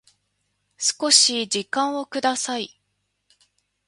[0.79, 2.81] 少し時間をください